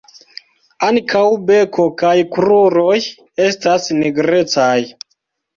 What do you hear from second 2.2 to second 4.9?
kruroj estas nigrecaj.